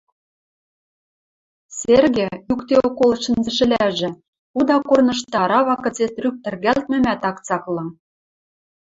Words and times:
Серге, 1.77 2.25
юкдеок 2.51 2.93
колышт 2.99 3.21
шӹнзӹшӹлӓжӹ, 3.25 4.09
худа 4.51 4.75
корнышты 4.87 5.37
арава 5.43 5.75
кыце 5.83 6.05
трӱк 6.15 6.35
тӹргӓлтмӹмӓт 6.43 7.21
ак 7.29 7.37
цаклы. 7.47 7.83